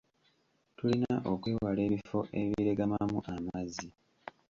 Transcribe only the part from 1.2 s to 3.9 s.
okwewala ebifo ebiregamamu amazzi.